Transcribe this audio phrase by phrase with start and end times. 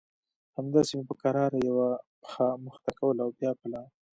[0.57, 1.89] همداسې مې په کراره يوه
[2.21, 3.81] پښه مخته کوله او بيا بله.